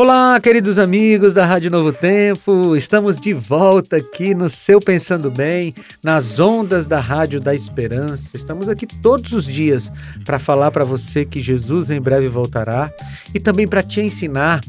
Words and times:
Olá, 0.00 0.38
queridos 0.40 0.78
amigos 0.78 1.34
da 1.34 1.44
Rádio 1.44 1.72
Novo 1.72 1.92
Tempo. 1.92 2.76
Estamos 2.76 3.16
de 3.16 3.32
volta 3.32 3.96
aqui 3.96 4.32
no 4.32 4.48
seu 4.48 4.78
Pensando 4.78 5.28
Bem, 5.28 5.74
nas 6.04 6.38
ondas 6.38 6.86
da 6.86 7.00
Rádio 7.00 7.40
da 7.40 7.52
Esperança. 7.52 8.36
Estamos 8.36 8.68
aqui 8.68 8.86
todos 8.86 9.32
os 9.32 9.44
dias 9.44 9.90
para 10.24 10.38
falar 10.38 10.70
para 10.70 10.84
você 10.84 11.24
que 11.24 11.42
Jesus 11.42 11.90
em 11.90 12.00
breve 12.00 12.28
voltará 12.28 12.88
e 13.34 13.40
também 13.40 13.66
para 13.66 13.82
te 13.82 14.00
ensinar 14.00 14.60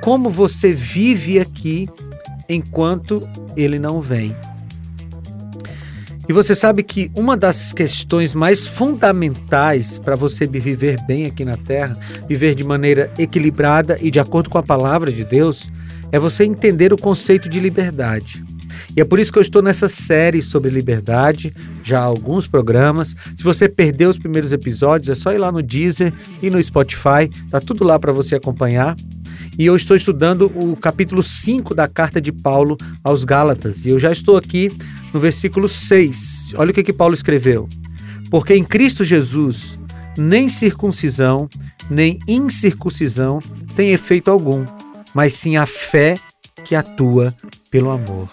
como 0.00 0.30
você 0.30 0.72
vive 0.72 1.38
aqui 1.38 1.86
enquanto 2.48 3.28
ele 3.54 3.78
não 3.78 4.00
vem. 4.00 4.34
E 6.28 6.32
você 6.32 6.54
sabe 6.54 6.82
que 6.82 7.10
uma 7.16 7.38
das 7.38 7.72
questões 7.72 8.34
mais 8.34 8.66
fundamentais 8.66 9.98
para 9.98 10.14
você 10.14 10.46
viver 10.46 11.00
bem 11.06 11.24
aqui 11.24 11.42
na 11.42 11.56
Terra, 11.56 11.96
viver 12.28 12.54
de 12.54 12.62
maneira 12.62 13.10
equilibrada 13.18 13.96
e 13.98 14.10
de 14.10 14.20
acordo 14.20 14.50
com 14.50 14.58
a 14.58 14.62
palavra 14.62 15.10
de 15.10 15.24
Deus, 15.24 15.70
é 16.12 16.18
você 16.18 16.44
entender 16.44 16.92
o 16.92 16.98
conceito 16.98 17.48
de 17.48 17.58
liberdade. 17.58 18.44
E 18.98 19.00
é 19.00 19.04
por 19.04 19.20
isso 19.20 19.32
que 19.32 19.38
eu 19.38 19.42
estou 19.42 19.62
nessa 19.62 19.88
série 19.88 20.42
sobre 20.42 20.72
liberdade, 20.72 21.54
já 21.84 22.00
há 22.00 22.02
alguns 22.02 22.48
programas. 22.48 23.14
Se 23.36 23.44
você 23.44 23.68
perdeu 23.68 24.10
os 24.10 24.18
primeiros 24.18 24.50
episódios, 24.50 25.08
é 25.08 25.14
só 25.14 25.32
ir 25.32 25.38
lá 25.38 25.52
no 25.52 25.62
Deezer 25.62 26.12
e 26.42 26.50
no 26.50 26.60
Spotify, 26.60 27.30
tá 27.48 27.60
tudo 27.60 27.84
lá 27.84 27.96
para 27.96 28.10
você 28.10 28.34
acompanhar. 28.34 28.96
E 29.56 29.64
eu 29.64 29.76
estou 29.76 29.96
estudando 29.96 30.46
o 30.52 30.74
capítulo 30.74 31.22
5 31.22 31.76
da 31.76 31.86
carta 31.86 32.20
de 32.20 32.32
Paulo 32.32 32.76
aos 33.04 33.22
Gálatas. 33.22 33.86
E 33.86 33.90
eu 33.90 34.00
já 34.00 34.10
estou 34.10 34.36
aqui 34.36 34.68
no 35.14 35.20
versículo 35.20 35.68
6. 35.68 36.54
Olha 36.56 36.72
o 36.72 36.74
que, 36.74 36.82
que 36.82 36.92
Paulo 36.92 37.14
escreveu. 37.14 37.68
Porque 38.28 38.52
em 38.52 38.64
Cristo 38.64 39.04
Jesus, 39.04 39.78
nem 40.18 40.48
circuncisão, 40.48 41.48
nem 41.88 42.18
incircuncisão 42.26 43.38
tem 43.76 43.92
efeito 43.92 44.28
algum, 44.28 44.66
mas 45.14 45.34
sim 45.34 45.56
a 45.56 45.66
fé 45.66 46.16
que 46.64 46.74
atua 46.74 47.32
pelo 47.70 47.92
amor. 47.92 48.28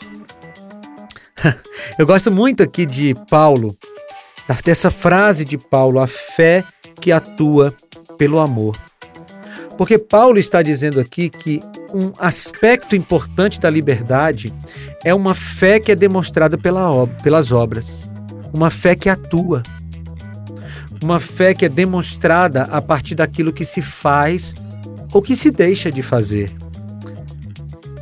Eu 1.97 2.05
gosto 2.05 2.31
muito 2.31 2.63
aqui 2.63 2.85
de 2.85 3.13
Paulo, 3.29 3.75
dessa 4.63 4.91
frase 4.91 5.43
de 5.45 5.57
Paulo, 5.57 5.99
a 5.99 6.07
fé 6.07 6.63
que 7.01 7.11
atua 7.11 7.73
pelo 8.17 8.39
amor. 8.39 8.75
Porque 9.77 9.97
Paulo 9.97 10.39
está 10.39 10.61
dizendo 10.61 10.99
aqui 10.99 11.29
que 11.29 11.61
um 11.93 12.11
aspecto 12.17 12.95
importante 12.95 13.59
da 13.59 13.69
liberdade 13.69 14.53
é 15.03 15.13
uma 15.13 15.35
fé 15.35 15.79
que 15.79 15.91
é 15.91 15.95
demonstrada 15.95 16.57
pela, 16.57 17.07
pelas 17.23 17.51
obras, 17.51 18.09
uma 18.53 18.69
fé 18.69 18.95
que 18.95 19.09
atua, 19.09 19.61
uma 21.03 21.19
fé 21.19 21.53
que 21.53 21.65
é 21.65 21.69
demonstrada 21.69 22.63
a 22.63 22.81
partir 22.81 23.15
daquilo 23.15 23.53
que 23.53 23.65
se 23.65 23.81
faz 23.81 24.53
ou 25.13 25.21
que 25.21 25.35
se 25.35 25.51
deixa 25.51 25.91
de 25.91 26.01
fazer. 26.01 26.51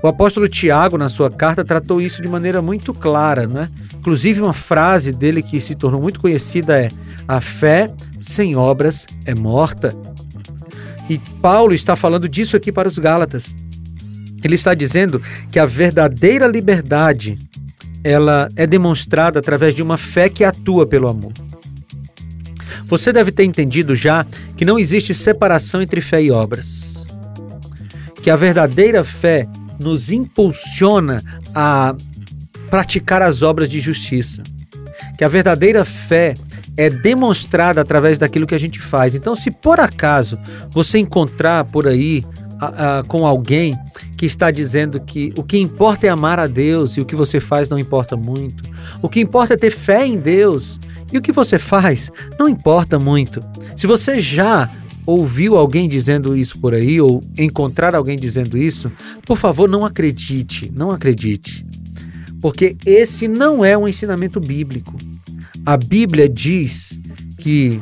O 0.03 0.07
apóstolo 0.09 0.49
Tiago, 0.49 0.97
na 0.97 1.07
sua 1.07 1.31
carta, 1.31 1.63
tratou 1.63 2.01
isso 2.01 2.21
de 2.21 2.27
maneira 2.27 2.61
muito 2.61 2.93
clara, 2.93 3.47
né? 3.47 3.69
Inclusive, 3.95 4.41
uma 4.41 4.51
frase 4.51 5.13
dele 5.13 5.41
que 5.41 5.61
se 5.61 5.75
tornou 5.75 6.01
muito 6.01 6.19
conhecida 6.19 6.77
é: 6.77 6.89
A 7.25 7.39
fé 7.39 7.89
sem 8.19 8.53
obras 8.53 9.07
é 9.25 9.33
morta. 9.33 9.95
E 11.09 11.17
Paulo 11.41 11.73
está 11.73 11.95
falando 11.95 12.27
disso 12.27 12.57
aqui 12.57 12.69
para 12.69 12.85
os 12.85 12.99
Gálatas. 12.99 13.55
Ele 14.43 14.55
está 14.55 14.73
dizendo 14.73 15.21
que 15.49 15.57
a 15.57 15.65
verdadeira 15.65 16.47
liberdade 16.47 17.39
ela 18.03 18.49
é 18.57 18.67
demonstrada 18.67 19.39
através 19.39 19.73
de 19.73 19.81
uma 19.81 19.97
fé 19.97 20.27
que 20.27 20.43
atua 20.43 20.85
pelo 20.85 21.07
amor. 21.07 21.31
Você 22.87 23.13
deve 23.13 23.31
ter 23.31 23.45
entendido 23.45 23.95
já 23.95 24.25
que 24.57 24.65
não 24.65 24.77
existe 24.77 25.13
separação 25.13 25.81
entre 25.81 26.01
fé 26.01 26.21
e 26.21 26.29
obras. 26.29 27.05
Que 28.21 28.29
a 28.29 28.35
verdadeira 28.35 29.05
fé 29.05 29.47
nos 29.79 30.11
impulsiona 30.11 31.23
a 31.53 31.95
praticar 32.69 33.21
as 33.21 33.41
obras 33.41 33.69
de 33.69 33.79
justiça. 33.79 34.41
Que 35.17 35.23
a 35.23 35.27
verdadeira 35.27 35.85
fé 35.85 36.33
é 36.75 36.89
demonstrada 36.89 37.81
através 37.81 38.17
daquilo 38.17 38.47
que 38.47 38.55
a 38.55 38.59
gente 38.59 38.79
faz. 38.79 39.15
Então, 39.15 39.35
se 39.35 39.51
por 39.51 39.79
acaso 39.79 40.39
você 40.71 40.97
encontrar 40.97 41.65
por 41.65 41.87
aí 41.87 42.23
a, 42.59 42.99
a, 42.99 43.03
com 43.03 43.27
alguém 43.27 43.77
que 44.17 44.25
está 44.25 44.49
dizendo 44.49 44.99
que 44.99 45.33
o 45.37 45.43
que 45.43 45.57
importa 45.57 46.07
é 46.07 46.09
amar 46.09 46.39
a 46.39 46.47
Deus 46.47 46.97
e 46.97 47.01
o 47.01 47.05
que 47.05 47.15
você 47.15 47.39
faz 47.39 47.69
não 47.69 47.77
importa 47.77 48.15
muito. 48.15 48.63
O 49.01 49.09
que 49.09 49.19
importa 49.19 49.53
é 49.53 49.57
ter 49.57 49.71
fé 49.71 50.05
em 50.05 50.17
Deus 50.17 50.79
e 51.11 51.17
o 51.17 51.21
que 51.21 51.31
você 51.31 51.59
faz 51.59 52.11
não 52.39 52.47
importa 52.47 52.97
muito. 52.97 53.43
Se 53.75 53.85
você 53.85 54.19
já 54.19 54.69
ouviu 55.05 55.57
alguém 55.57 55.87
dizendo 55.87 56.35
isso 56.35 56.59
por 56.59 56.73
aí 56.73 56.99
ou 56.99 57.23
encontrar 57.37 57.95
alguém 57.95 58.15
dizendo 58.15 58.57
isso, 58.57 58.91
por 59.25 59.37
favor, 59.37 59.69
não 59.69 59.85
acredite, 59.85 60.71
não 60.75 60.89
acredite. 60.89 61.65
Porque 62.41 62.75
esse 62.85 63.27
não 63.27 63.63
é 63.63 63.77
um 63.77 63.87
ensinamento 63.87 64.39
bíblico. 64.39 64.95
A 65.65 65.77
Bíblia 65.77 66.27
diz 66.27 66.99
que 67.39 67.81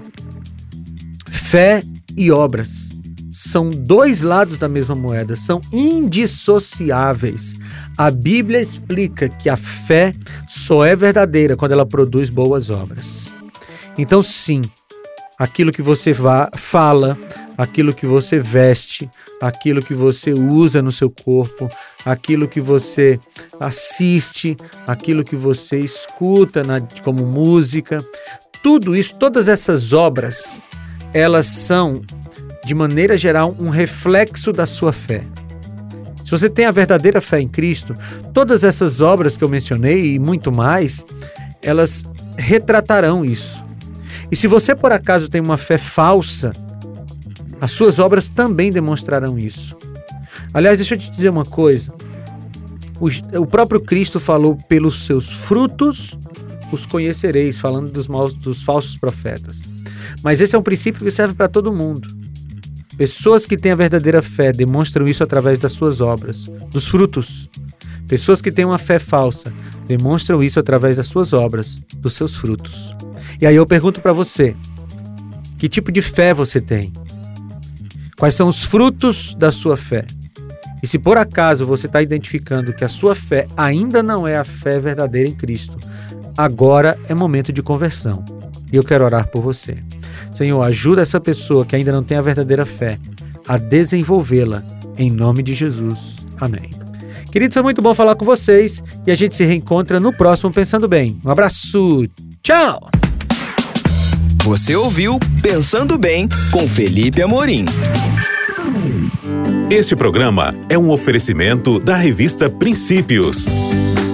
fé 1.29 1.81
e 2.15 2.31
obras 2.31 2.89
são 3.31 3.69
dois 3.69 4.21
lados 4.21 4.57
da 4.57 4.67
mesma 4.67 4.93
moeda, 4.93 5.35
são 5.35 5.59
indissociáveis. 5.73 7.55
A 7.97 8.11
Bíblia 8.11 8.61
explica 8.61 9.27
que 9.27 9.49
a 9.49 9.57
fé 9.57 10.13
só 10.47 10.85
é 10.85 10.95
verdadeira 10.95 11.57
quando 11.57 11.71
ela 11.71 11.85
produz 11.85 12.29
boas 12.29 12.69
obras. 12.69 13.31
Então, 13.97 14.21
sim, 14.21 14.61
aquilo 15.41 15.71
que 15.71 15.81
você 15.81 16.13
fala, 16.55 17.17
aquilo 17.57 17.95
que 17.95 18.05
você 18.05 18.37
veste, 18.37 19.09
aquilo 19.41 19.81
que 19.81 19.95
você 19.95 20.33
usa 20.33 20.83
no 20.83 20.91
seu 20.91 21.09
corpo, 21.09 21.67
aquilo 22.05 22.47
que 22.47 22.61
você 22.61 23.19
assiste, 23.59 24.55
aquilo 24.85 25.23
que 25.23 25.35
você 25.35 25.79
escuta 25.79 26.61
na, 26.61 26.79
como 27.03 27.25
música, 27.25 27.97
tudo 28.61 28.95
isso, 28.95 29.17
todas 29.17 29.47
essas 29.47 29.93
obras, 29.93 30.61
elas 31.11 31.47
são 31.47 32.03
de 32.63 32.75
maneira 32.75 33.17
geral, 33.17 33.55
um 33.59 33.69
reflexo 33.69 34.51
da 34.51 34.67
sua 34.67 34.93
fé. 34.93 35.23
Se 36.23 36.29
você 36.29 36.51
tem 36.51 36.65
a 36.65 36.71
verdadeira 36.71 37.19
fé 37.19 37.41
em 37.41 37.47
Cristo, 37.47 37.95
todas 38.31 38.63
essas 38.63 39.01
obras 39.01 39.35
que 39.35 39.43
eu 39.43 39.49
mencionei 39.49 40.13
e 40.13 40.19
muito 40.19 40.51
mais, 40.51 41.03
elas 41.63 42.03
retratarão 42.37 43.25
isso. 43.25 43.70
E 44.31 44.35
se 44.35 44.47
você 44.47 44.73
por 44.73 44.93
acaso 44.93 45.27
tem 45.27 45.41
uma 45.41 45.57
fé 45.57 45.77
falsa, 45.77 46.51
as 47.59 47.71
suas 47.71 47.99
obras 47.99 48.29
também 48.29 48.71
demonstrarão 48.71 49.37
isso. 49.37 49.75
Aliás, 50.53 50.77
deixa 50.77 50.95
eu 50.95 50.99
te 50.99 51.11
dizer 51.11 51.29
uma 51.29 51.45
coisa. 51.45 51.93
O, 53.37 53.45
próprio 53.45 53.81
Cristo 53.81 54.19
falou: 54.19 54.55
pelos 54.69 55.05
seus 55.05 55.29
frutos 55.29 56.17
os 56.71 56.85
conhecereis, 56.85 57.59
falando 57.59 57.91
dos, 57.91 58.07
maus, 58.07 58.33
dos 58.33 58.63
falsos 58.63 58.95
profetas. 58.95 59.63
Mas 60.23 60.39
esse 60.39 60.55
é 60.55 60.59
um 60.59 60.63
princípio 60.63 61.03
que 61.03 61.11
serve 61.11 61.33
para 61.33 61.49
todo 61.49 61.75
mundo. 61.75 62.07
Pessoas 62.97 63.45
que 63.45 63.57
têm 63.57 63.71
a 63.71 63.75
verdadeira 63.75 64.21
fé 64.21 64.51
demonstram 64.51 65.07
isso 65.07 65.23
através 65.23 65.57
das 65.57 65.73
suas 65.73 65.99
obras, 65.99 66.45
dos 66.71 66.87
frutos. 66.87 67.49
Pessoas 68.07 68.41
que 68.41 68.51
têm 68.51 68.65
uma 68.65 68.77
fé 68.77 68.99
falsa 68.99 69.51
demonstram 69.87 70.41
isso 70.41 70.59
através 70.59 70.97
das 70.97 71.07
suas 71.07 71.33
obras, 71.33 71.79
dos 71.97 72.13
seus 72.13 72.35
frutos. 72.35 72.95
E 73.41 73.47
aí 73.47 73.55
eu 73.55 73.65
pergunto 73.65 73.99
para 73.99 74.13
você: 74.13 74.55
que 75.57 75.67
tipo 75.67 75.91
de 75.91 76.01
fé 76.01 76.33
você 76.33 76.61
tem? 76.61 76.93
Quais 78.17 78.35
são 78.35 78.47
os 78.47 78.63
frutos 78.63 79.33
da 79.33 79.51
sua 79.51 79.75
fé? 79.75 80.05
E 80.83 80.87
se 80.87 80.99
por 80.99 81.17
acaso 81.17 81.65
você 81.65 81.87
está 81.87 82.01
identificando 82.01 82.73
que 82.73 82.85
a 82.85 82.89
sua 82.89 83.15
fé 83.15 83.47
ainda 83.57 84.01
não 84.01 84.27
é 84.27 84.37
a 84.37 84.45
fé 84.45 84.79
verdadeira 84.79 85.27
em 85.27 85.33
Cristo, 85.33 85.77
agora 86.37 86.97
é 87.09 87.13
momento 87.13 87.51
de 87.51 87.61
conversão. 87.61 88.23
E 88.71 88.75
eu 88.75 88.83
quero 88.83 89.03
orar 89.03 89.27
por 89.27 89.41
você. 89.41 89.75
Senhor, 90.33 90.61
ajuda 90.63 91.01
essa 91.01 91.19
pessoa 91.19 91.65
que 91.65 91.75
ainda 91.75 91.91
não 91.91 92.03
tem 92.03 92.17
a 92.17 92.21
verdadeira 92.21 92.63
fé 92.63 92.97
a 93.47 93.57
desenvolvê-la, 93.57 94.63
em 94.97 95.09
nome 95.09 95.43
de 95.43 95.53
Jesus. 95.53 96.17
Amém. 96.39 96.69
Queridos, 97.31 97.53
foi 97.53 97.63
muito 97.63 97.81
bom 97.81 97.93
falar 97.95 98.15
com 98.15 98.25
vocês 98.25 98.83
e 99.05 99.11
a 99.11 99.15
gente 99.15 99.35
se 99.35 99.43
reencontra 99.43 99.99
no 99.99 100.13
próximo 100.13 100.51
Pensando 100.51 100.87
Bem. 100.87 101.19
Um 101.25 101.31
abraço, 101.31 102.07
tchau! 102.43 103.00
Você 104.43 104.75
ouviu 104.75 105.19
Pensando 105.43 105.99
Bem 105.99 106.27
com 106.51 106.67
Felipe 106.67 107.21
Amorim. 107.21 107.65
Este 109.69 109.95
programa 109.95 110.55
é 110.67 110.75
um 110.75 110.89
oferecimento 110.89 111.79
da 111.79 111.95
revista 111.95 112.49
Princípios. 112.49 113.45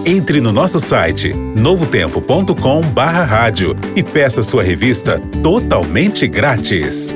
Entre 0.05 0.41
no 0.41 0.51
nosso 0.51 0.81
site 0.81 1.31
novotempo.com/rádio 1.33 3.73
e 3.95 4.03
peça 4.03 4.43
sua 4.43 4.63
revista 4.63 5.17
totalmente 5.41 6.27
grátis. 6.27 7.15